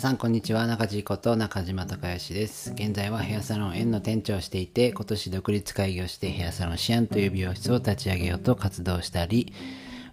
[0.00, 0.66] 皆さんこんにちは。
[0.66, 2.72] 中地こと中島孝義です。
[2.72, 9.52] 現在はヘアサロン園の店長をしていて今年独立開業してヘアサロンシアンという美容室を立ち上げようと活動したり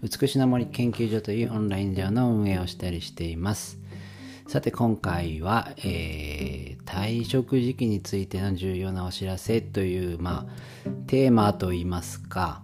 [0.04, 3.79] 美しな森研究所というオンライン上の運営をしたりしています。
[4.50, 10.47] さて今回は、えー、退職時期についての重要なお知らせという、ま
[10.85, 12.61] あ、テーマといいますか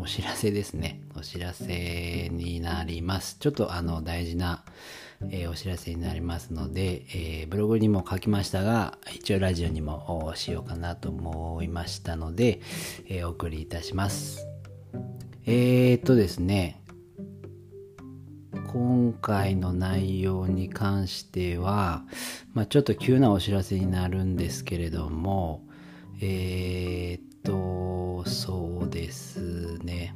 [0.00, 1.02] お知らせですね。
[1.14, 3.36] お知らせになります。
[3.38, 4.64] ちょっとあの大事な
[5.30, 12.60] えー、お知らせになりますので、えー、ブログにも書きましたが、一応ラジオにもしようかなと思いましたので、
[13.08, 14.46] えー、お送りいたします。
[15.46, 16.82] えー、っとですね、
[18.72, 22.04] 今回の内容に関しては、
[22.54, 25.62] まあ、ちょっと急なお知らせになるんですけれども、
[26.20, 30.14] えー、っと、そうですね。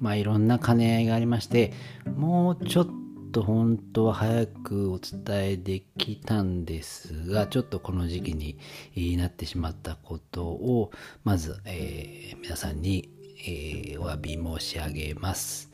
[0.00, 1.72] まあいろんな兼ね合いがありまして、
[2.16, 2.86] もうちょっ
[3.32, 10.92] と本当は早くお伝えできたんですが、ちょっとこの時期になってしまったことを、
[11.24, 13.08] まず、えー、皆さんに、
[13.46, 15.70] えー、お詫び申し上げます。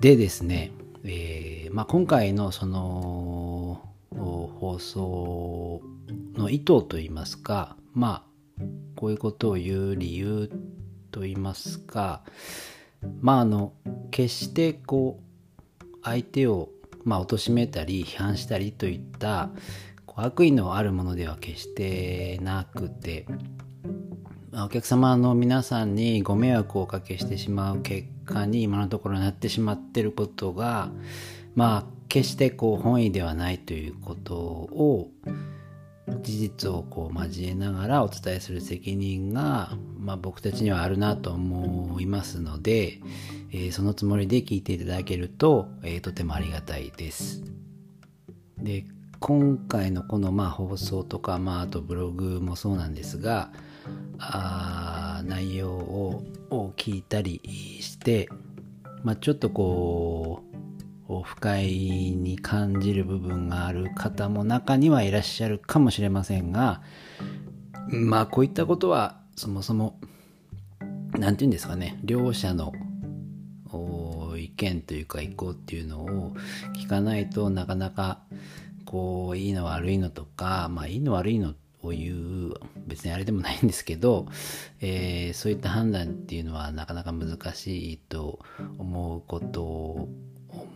[0.00, 0.70] でですね、
[1.04, 5.82] えー、まあ、今回のその放送
[6.34, 8.24] の意図といいますか、ま
[8.58, 8.62] あ、
[8.94, 10.48] こういうことを言う理由
[11.10, 12.22] といいますか、
[13.20, 13.72] まあ、あの、
[14.12, 15.27] 決してこう、
[16.08, 16.70] 相手を
[17.04, 19.50] まあ貶めたり批判したりといった
[20.20, 23.26] 悪意のあるものでは決してなくて
[24.52, 30.90] お客様の皆さんにご迷惑をおかけしてしまう結果に今のところなってしまってることが
[31.54, 35.10] まあ決してこう本意ではないということを
[36.22, 43.00] 事実をこう交えながらお伝えする責任が、まあ、僕たちにはあるなと思いますので、
[43.50, 47.42] えー、そのつもりで聞いていただけると、えー、とてもありがたいです。
[48.58, 48.84] で
[49.20, 53.50] 今回のこのまあ放送とか、まあ、あとブログもそうなんですが
[54.18, 56.22] あ内容を
[56.76, 57.40] 聞いたり
[57.80, 58.28] して、
[59.02, 60.47] まあ、ちょっとこう
[61.08, 66.82] 不快に感じる部分がある方も中にはいらっしゃるかもしれませんが
[67.90, 69.98] まあこういったことはそもそも
[71.12, 72.72] 何て言うんですかね両者の
[74.36, 76.34] 意見というか意向っていうのを
[76.76, 78.20] 聞かないとなかなか
[78.84, 82.54] こういいの悪いのとかまあいいの悪いのを言う
[82.86, 84.26] 別にあれでもないんですけど、
[84.80, 88.40] えー、そういった判断っていうのはなかなか難しいと
[88.78, 90.08] 思うことを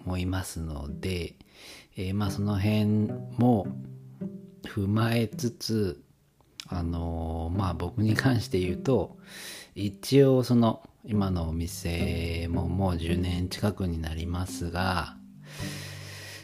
[0.05, 1.35] 思いますので、
[1.97, 2.85] えー、まあその辺
[3.39, 3.67] も
[4.65, 6.03] 踏まえつつ
[6.69, 9.19] あのー、まあ僕に関して言うと
[9.75, 15.17] 一応その今のお店ももう10年近くになりますが、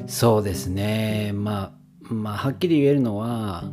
[0.07, 1.73] そうですね、ま
[2.11, 3.71] あ、まあ、はっきり言えるのは、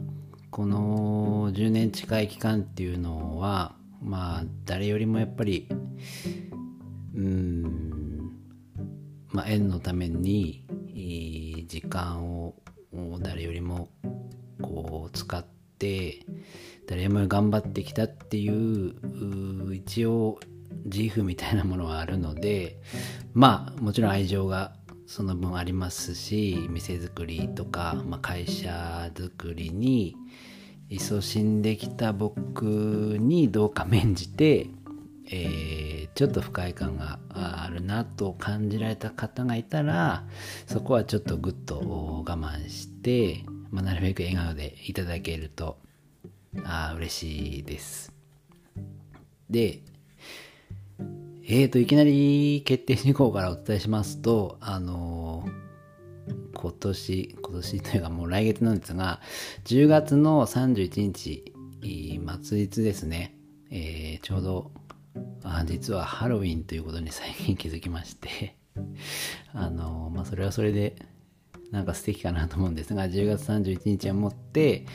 [0.52, 5.67] この10年近い期間っていうのは、まあ、誰よりもやっぱり、
[7.16, 8.14] うん、
[9.35, 10.63] まあ、縁のために、
[11.68, 12.56] 時間を
[13.19, 13.90] 誰よりも
[14.62, 15.46] こう使っ
[15.78, 16.25] て、
[16.88, 20.40] 誰よりも頑張ってきたっていう、一応
[20.85, 22.79] 自負みたいなものはあるので
[23.34, 24.75] まあもちろん愛情が
[25.07, 30.16] その分ありますし店作りとか、まあ、会社作りに
[30.90, 34.67] 勤しんできた僕にどうか免じて、
[35.31, 40.23] えー、ちょっと不快感があるなと感じられた方がいたら
[40.67, 45.77] そこはちょっとぐっと我慢して、まあ、なるべく笑顔でいただけると
[46.63, 48.13] あ嬉しいです。
[49.49, 49.81] で
[51.47, 59.21] えーと、いきなり決定事項からお伝えしますと、あのー、今年、今年というかもう来月なんですが、
[59.65, 61.53] 10月の31日、
[62.41, 63.37] 末日ですね、
[63.69, 64.71] えー、ちょうど
[65.44, 68.56] あ、実はハロウィンということに最近気づきまして
[69.53, 70.96] あの、まあ、それはそれで、
[71.72, 74.85] なんか素敵かなと思うんですが、10月31日をもって、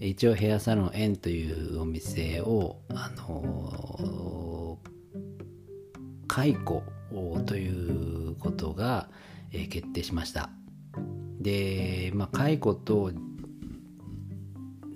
[0.00, 4.78] 一応ヘアサロン園というお店を、あの
[6.28, 6.82] 解雇
[7.46, 9.08] ということが、
[9.70, 10.50] 決定しました。
[11.40, 13.10] で、まあ、解雇とう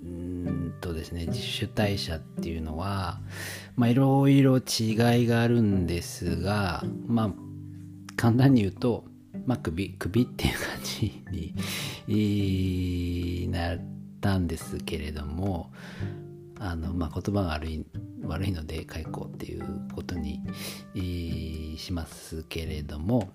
[0.07, 3.21] んとですね自主退社っていうのは、
[3.75, 4.61] まあ、いろいろ違
[5.23, 7.31] いがあるんですがまあ
[8.15, 9.05] 簡単に言うと、
[9.45, 11.23] まあ、首首っていう感じ
[12.07, 13.79] になっ
[14.19, 15.71] たんですけれども
[16.59, 17.85] あの、まあ、言葉が悪い
[18.23, 19.63] 悪いので解雇っていう
[19.95, 20.41] ことに
[21.77, 23.31] しますけれども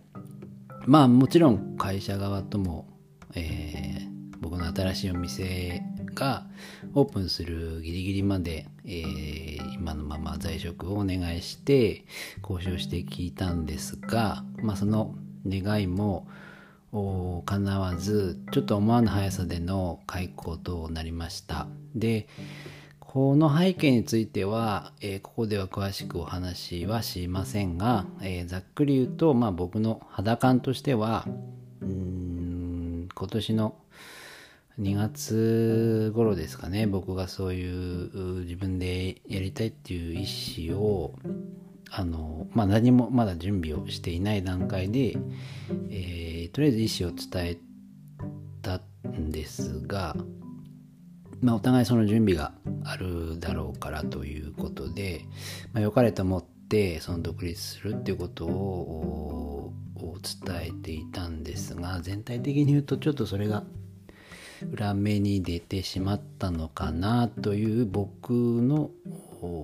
[0.86, 2.86] まあもちろん会社側とも、
[3.34, 4.08] えー、
[4.40, 5.82] 僕の新しいお店
[6.16, 6.46] が
[6.94, 12.04] オープンするギリギリまで、えー、今のまま在職をお願いして
[12.42, 15.14] 交渉して聞いたんですが、まあ、その
[15.46, 16.26] 願いも
[17.44, 21.68] 叶わずちょっと思わぬ速さでの開校となりました。
[21.94, 22.26] で
[22.98, 31.26] この背景については、えー、ここでは詳しくお話はしませんが、えー、ざっくり言うと、まあ、僕の肌感としては
[31.80, 33.74] うん今年の
[34.80, 41.14] 2月頃ですかね僕がそういう自分でやりたいっていう意思を
[41.90, 45.16] あの、まあ、何もまだ準備をしていない段階で、
[45.90, 47.58] えー、とりあえず意思を伝え
[48.60, 50.14] たんですが、
[51.40, 52.52] まあ、お互いその準備が
[52.84, 55.22] あるだろうからということで、
[55.72, 59.72] まあ、良かれと思ってその独立するっていうことを
[60.44, 63.64] 伝えていたんですが全体的に言うとちょっとそれが
[64.72, 68.90] 裏目に出てしまったのかなという僕の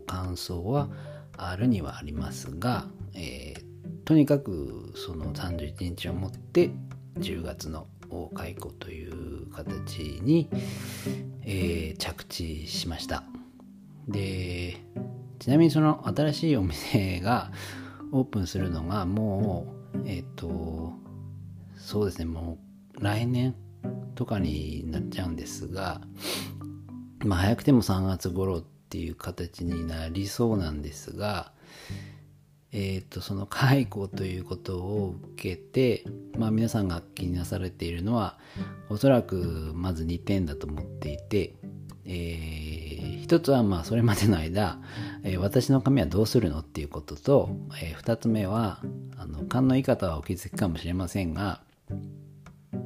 [0.06, 0.88] 感想は
[1.36, 3.64] あるにはありますが、えー、
[4.04, 6.70] とにかくその31日をもって
[7.18, 7.86] 10月の
[8.34, 10.48] 解雇という形に、
[11.44, 13.24] えー、着地しました。
[14.08, 14.76] で
[15.38, 17.50] ちなみにその新しいお店が
[18.12, 20.92] オープンするのがもうえっ、ー、と
[21.76, 22.58] そうですねも
[22.98, 23.54] う来年
[24.14, 26.00] とかになっちゃうんですが、
[27.24, 31.52] まあ、早くても3月頃っていう形になりそうなんですが、
[32.72, 36.04] えー、とその解雇ということを受けて、
[36.38, 38.38] まあ、皆さんが気になされているのは
[38.88, 41.54] おそらくまず2点だと思っていて、
[42.06, 44.78] えー、一つはまあそれまでの間、
[45.22, 47.50] えー、私の髪はどうするのっていうことと、
[47.82, 48.80] えー、2つ目は
[49.18, 51.60] あの勘のいい方はお気づきかもしれませんが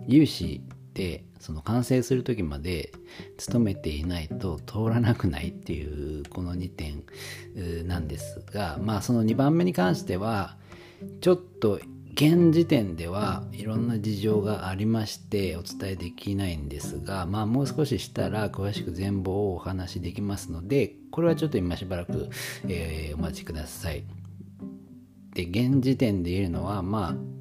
[0.08, 0.62] 融資
[0.96, 2.90] てその完成する時まで
[3.52, 7.04] 努めていないと通らなくないっていうこの2点
[7.86, 10.56] なんですがまあその2番目に関しては
[11.20, 11.78] ちょっと
[12.14, 22.30] 現時点ではいろんな事情がありましてお伝えできないんですがまあもう少ししたら詳しく全貌をお話しできますのでこれはちょっと今しばらく、
[22.68, 24.04] えー、お待ちください。
[25.34, 27.35] で現時点で言えるのはまあ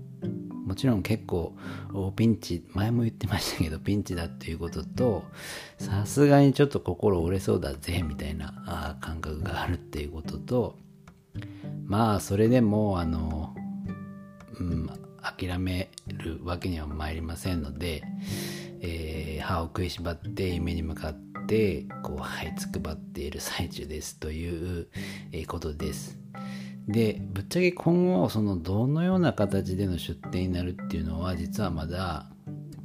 [0.66, 1.56] もちろん結構
[2.16, 5.24] ピンチ前も言ってましたけどピンチだっていうことと
[5.78, 10.78] さすがにちょっと心折れそうだぜみたいな感覚があるっていうことと
[11.86, 13.56] まあそれでもあの、
[14.60, 14.90] うん、
[15.22, 18.04] 諦めるわけには参りませんので、
[18.82, 24.88] えー、歯を食いしばって夢に向かってこう這いつくばっている最中ですという
[25.48, 26.25] ことです。
[26.88, 32.28] でぶっちゃけ今後そのどのような形での出店になるっていうのは実はまだ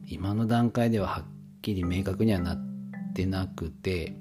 [0.09, 1.25] 今の段階でははっ
[1.61, 2.59] きり明確にはなっ
[3.15, 4.15] てなくて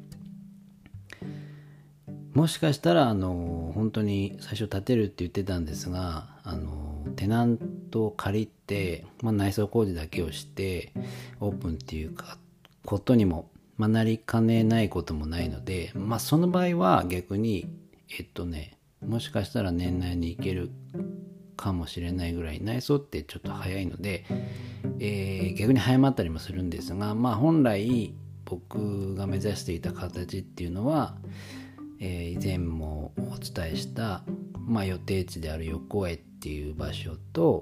[2.33, 7.57] もしかしたらあの本当に最初建てるって言ってたんですがあのテナン
[7.89, 10.93] トを借りて、まあ、内装工事だけをして
[11.39, 12.37] オープンっていうか
[12.85, 17.67] ことにも、まあ、なりかねないこともないので、まあ、その場合は逆に
[18.17, 20.71] えっとねもしかしたら年内に行ける
[21.55, 24.25] かもしれないぐらい内装ってちょっと早いので、
[24.99, 28.13] えー、逆に早まったりもするんですがまあ本来
[28.45, 31.15] 僕が目指していた形っていうのは、
[31.99, 34.23] えー、以前もお伝えした、
[34.57, 37.61] まあ、予定地である横江っていう場所と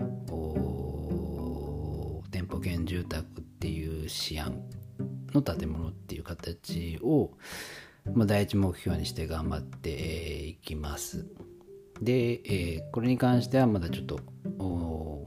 [2.32, 4.62] 店舗兼住宅っていう思案
[5.34, 7.32] の建物っていう形を、
[8.14, 11.26] まあ、第一目標にして頑張っていきます。
[12.02, 14.20] で、えー、これに関してはまだちょっと
[14.60, 15.26] も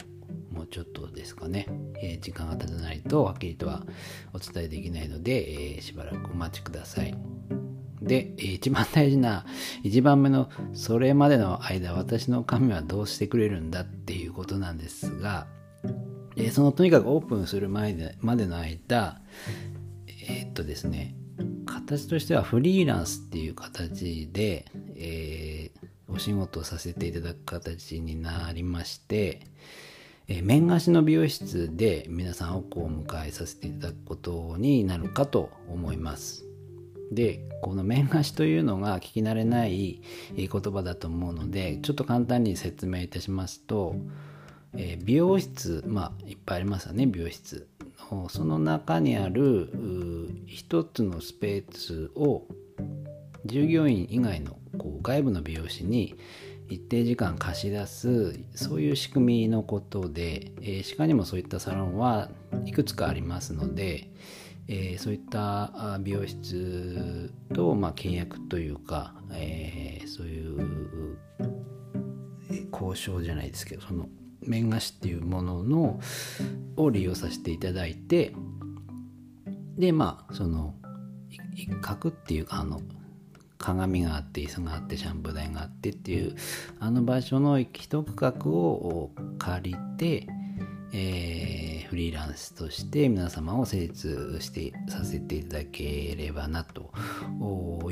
[0.62, 1.66] うちょっとですかね、
[2.00, 3.84] えー、時間が経たないとはっきりとは
[4.32, 7.16] お伝えできないので、えー、しばらくお待ちください。
[8.02, 9.44] で、一番大事な
[9.84, 15.46] 1番目のそれまでの間私の神はどうしてくれるんだっていうことなんですが、
[16.37, 19.20] えそのとにかくオープンする前でまでの間
[20.28, 21.14] え、っとですね
[21.90, 29.40] 形としてはフリーランスっていう形で、えー、お仕事をさせていただく形になりまして、
[30.28, 36.44] えー、面貸しの美容室で皆さんをこう迎えさせていただくことになるかと思います。
[37.11, 40.00] でこの面貸しというのが聞き慣れない
[40.37, 43.97] 言葉だと思うのでちょっと簡単に説明いたしますと、
[44.76, 47.66] えー、美容室まあいっぱいありますよね美容室
[48.28, 49.70] その中にある
[50.46, 52.46] 一つのスペースを
[53.44, 56.16] 従業員以外のこう外部の美容師に
[56.68, 62.28] 一定時間貸し出すそういう仕組みのことで、えー、歯科にもそういったサロンは
[62.64, 64.08] いくつかありますので、
[64.68, 71.18] えー、そういった美容室と、まあ、契約というか、えー、そういう
[72.72, 74.08] 交渉じゃないですけどその
[74.42, 76.00] 面貸しっていうものの
[76.76, 78.32] を利用させていただいて
[79.76, 80.75] でまあその
[81.54, 82.80] 一角っていうかあの
[83.61, 86.35] 鏡があって椅子があってシャンプー台があってっていう
[86.80, 90.26] あの場所の一区画を借りて、
[90.92, 96.90] えー、フリーランスとして皆様を成立してさせていただければなと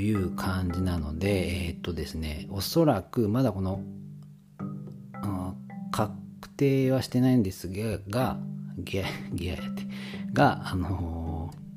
[0.00, 3.82] いう感じなのでえー、っとですねおそらくまだこの、
[6.58, 8.38] 定はしてないんですが
[8.78, 9.86] ギャギャやって
[10.34, 11.68] があのー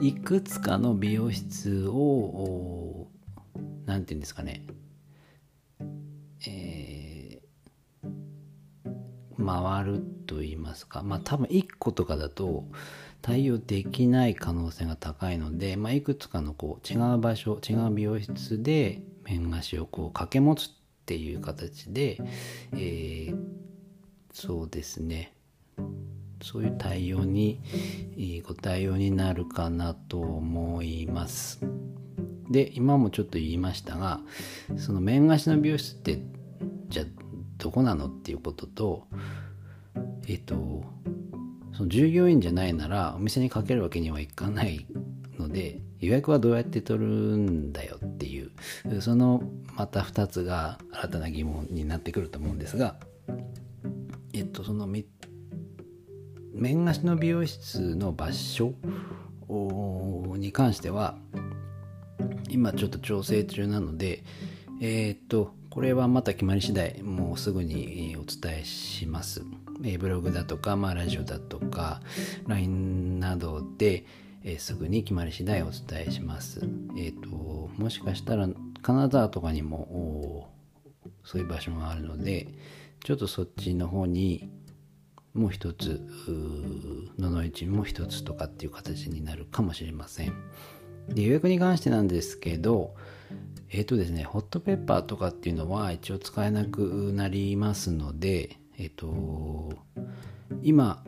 [0.00, 3.08] いくつかの美容室を
[3.86, 4.62] 何て言うんですかね。
[6.46, 11.02] えー、回ると言いますか。
[11.02, 12.64] まあ多分1個とかだと
[13.22, 22.18] 対応できない可能性が高いので、まあ、いくつかのこう違う場所違う美容室で面貸しをこう掛け持つってていう形で、
[22.72, 23.38] えー、
[24.32, 25.32] そうですね
[26.42, 27.60] そういう対応に
[28.46, 31.60] ご対応になるかなと思います。
[32.50, 34.20] で今もちょっと言いましたが
[34.76, 36.20] その面貸しの美容室って
[36.88, 37.06] じゃあ
[37.58, 39.06] どこなのっていうことと
[40.28, 40.84] えっと
[41.72, 44.86] その従業員じゃないならお店にかけるわけにはいかない
[45.38, 48.52] ので予約はどうやって取るんだよっていう
[49.00, 49.42] その
[49.76, 52.96] また2つが新たな疑問になってくると思うんですが
[54.32, 55.04] えっとその面
[56.84, 58.72] 貸しの美容室の場所
[59.48, 61.16] に関しては
[62.48, 64.24] 今ちょっと調整中なので
[64.80, 69.42] えー、っとこれはまた決まり次第もうすぐにお伝えします、
[69.84, 72.00] えブログだとか、まあ、ラジオだとか
[72.46, 74.06] LINE などで、
[74.42, 76.60] え、すぐに決まり次第お伝えします。
[76.96, 78.48] えー、ともしかしたら
[78.86, 80.48] 金沢とかにも
[81.24, 82.46] そういう場所があるので
[83.02, 84.48] ちょっとそっちの方に
[85.34, 86.00] もう一つ
[87.18, 90.34] 野々市も一つとかっていう形になるかもしれません。
[91.08, 92.94] で予約に関してなんですけど
[93.70, 99.72] えっ、ー、とですねホットペッパーとかっていうのは一応使えなくなりますのでえっ、ー、と
[100.62, 101.02] 今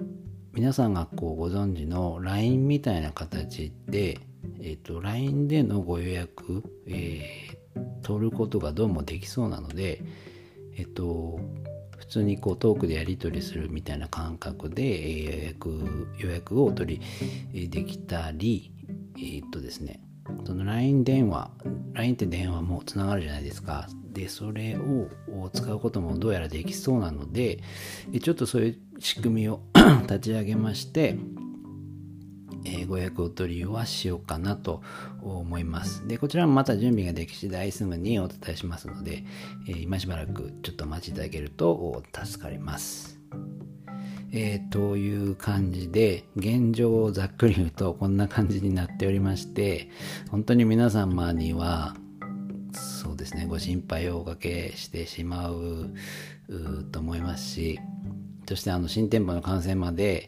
[0.52, 4.18] 皆さんがこうご存知の LINE みたいな形で、
[4.60, 7.47] えっ、ー、と LINE でのご予約、えー、
[8.02, 10.02] 取ることがどうもできそうなので
[10.76, 11.40] えっ、と
[11.98, 17.00] 普通にこうトークでやり取りするみたいな感覚で予約予約を取
[17.52, 18.72] りできたり
[19.18, 20.00] え、っとですね
[20.44, 21.50] その LINE 電話
[21.92, 23.88] LINE って電話もつながるじゃないですか。
[24.12, 27.60] でそれを使うこともどうやらできそうなので
[28.20, 29.60] ちょっとそういう仕組みを
[30.02, 31.16] 立ち上げまして
[32.68, 34.82] えー、ご予約お取りはしようかなと
[35.22, 36.06] 思います。
[36.06, 39.24] で、こちらもまた準備ができ次第すぐにお伝えしますので、
[39.66, 43.18] え、今しばらくちょっとお待ちいただけると助かります。
[44.30, 49.88] えー、という感じで、現状をざっくり言うとこんな感じになっておりまして、
[50.30, 51.96] 本当に皆様には、
[52.72, 55.94] そうですね、ご心配をおかけしてしまう
[56.92, 57.80] と思いますし、
[58.46, 60.26] そしてあの新店舗の完成まで、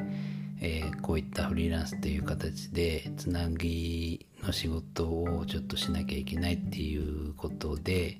[0.60, 8.18] えー、こういったフリーランスという形でつなぎの仕事をちょっとしなきゃいけないっていうことで、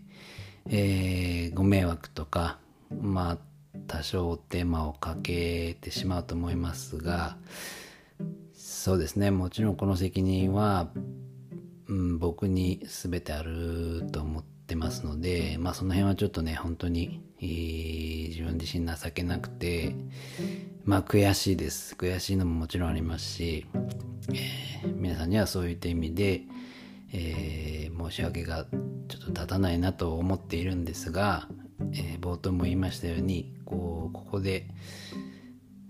[0.69, 2.59] えー、ご迷惑とか
[3.01, 3.39] まあ
[3.87, 7.37] 多少手間をかけてしまうと思いますが
[8.55, 9.31] そうですね。
[9.31, 10.89] もちろんこの責任は、
[11.89, 19.95] うん、僕に全てあると思ってますのでまあその辺はちょっとね本当に、えー、自分自身情けなくて
[20.85, 21.95] まあ悔しいです。
[21.95, 23.67] 悔しいのももちろんありますし、
[24.33, 26.43] えー、皆さんにはそういった意味で、
[27.13, 28.67] えー、申し訳が
[29.09, 31.49] ちょっと立たないなと思っているんですが、
[31.93, 34.69] えー、冒頭も言いましたように、こう、ここで、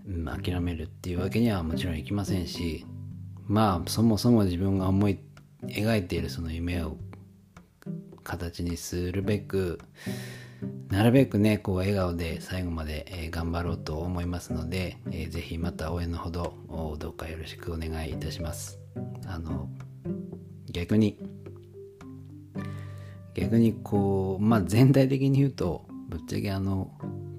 [0.07, 2.85] うん、諦めるっていうわけにはもちろんいきませんし、
[3.47, 5.19] まあ、そもそも自分が思い
[5.63, 6.97] 描いているその夢を
[8.23, 9.79] 形にするべく、
[10.89, 16.53] なるべくね、こう笑顔で最後まで、え、頑張ろうと思いますので、えー、ぜひまた応援のほど
[16.99, 18.79] どうかよろしくお願いいたします。
[19.25, 19.69] あの、
[20.71, 21.17] 逆に、
[23.33, 26.91] 逆にこう、まあ全体的に言うと、ぶっちゃけあの、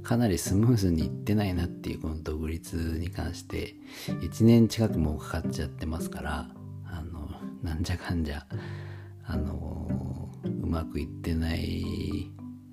[0.03, 3.77] かなりスムーズにいってないなっていうこの独立に関して
[4.09, 6.49] 1年近くもかかっちゃってますから
[6.87, 7.31] あの
[7.63, 8.45] なんじゃかんじゃ
[9.25, 12.31] あのうまくいってない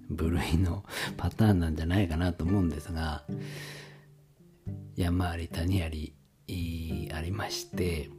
[0.09, 0.83] 部類の
[1.17, 3.23] パターンなんじゃないかなと思うんですが
[4.95, 6.13] 山あり谷あり
[7.13, 8.09] ありまして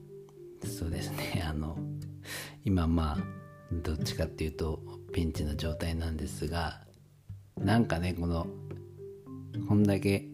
[0.65, 1.79] そうですね あの
[2.65, 3.19] 今まあ
[3.73, 4.83] どっちかっていうと
[5.13, 6.81] ピンチの状態なんですが
[7.57, 8.47] なんかねこの
[9.69, 10.29] こんだけ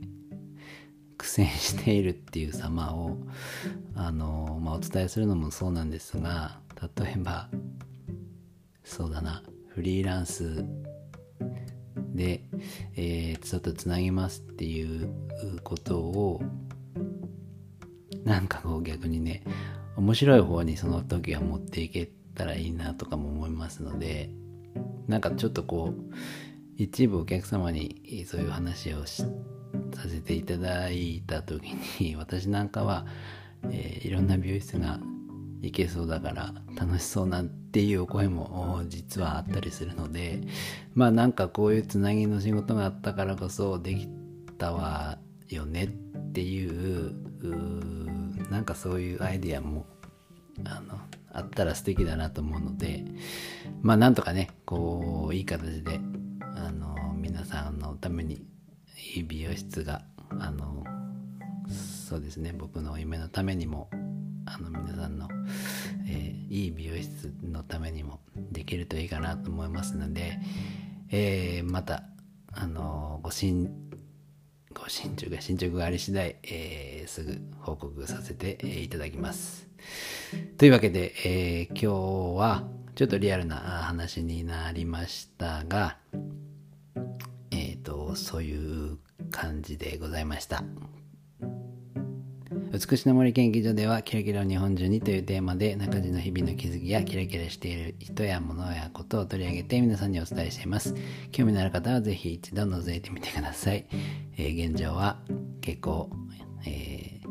[1.17, 3.17] 苦戦しているっていう様を
[3.95, 6.61] あの、まあ、お伝えするのもそうなんですが
[6.99, 7.49] 例えば
[8.85, 10.65] そうだなフリーランス
[12.17, 12.43] で、
[12.97, 15.11] えー、ちょっとつなぎますっていう
[15.63, 16.43] ことを
[18.25, 19.45] なんかこう逆にね
[19.97, 24.31] 面白い方にその時は持っていけたらいいなとかも思いますので
[25.07, 26.15] なんかちょっとこう
[26.77, 29.25] 一部お客様にそういう話をさ
[30.09, 31.69] せていただいた時
[32.01, 33.07] に私なんかは、
[33.71, 35.01] えー、いろんな美容室が
[35.63, 40.43] 行けそうだから楽しそうなっていうお声も実はあったりするので
[40.95, 44.09] まあなんかこういうつなぎの仕事があったからこそでき
[44.59, 45.89] たわよねっ
[46.33, 47.15] ていう
[48.51, 49.87] なんかそういうアイディアも
[50.65, 50.99] あの
[51.33, 53.05] あったら素敵だなと思うので
[53.83, 56.01] まあなんとかねこういい形で
[56.57, 58.43] あの皆さんのために
[59.15, 60.03] いい美容室が
[60.39, 60.85] あの
[62.09, 63.91] そうですね僕の夢のためにも
[64.47, 65.29] あの皆さんの、
[66.09, 68.21] えー、いい美容室のためにも
[68.53, 70.39] できるといいかなと思いますので、
[71.11, 72.05] えー、また
[72.53, 73.69] あのご新
[74.73, 79.67] ご進捗が進捗があり次第、えー、すぐ報告させていただきます。
[80.59, 81.87] というわけで、え、今日
[82.37, 85.97] はちょっとリアルな話になりましたが、
[87.51, 88.99] えっ、と、そういう
[89.31, 90.63] 感じでございました。
[92.79, 100.95] 美しの森研究所ではキラキラ日本中にというテーマで中地の日々の気づきやキラキラしている人や物やことを取り上げて皆さんにお伝えしています。
[101.33, 103.87] 興味のある方はぜひ一度覗いてみてください。
[104.37, 105.17] えー、現状は
[105.63, 106.11] 結構、
[106.67, 107.23] え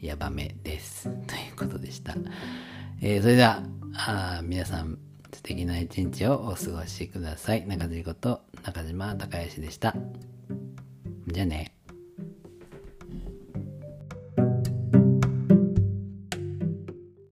[0.00, 1.08] ー、やばめです。
[1.08, 1.16] とい
[1.52, 2.14] うことでした。
[3.00, 3.64] えー、それでは
[3.96, 4.96] あ皆さん
[5.32, 7.66] 素敵な一日をお過ごしください。
[7.66, 9.96] 中地こと中島隆義でした。
[11.26, 11.81] じゃあね。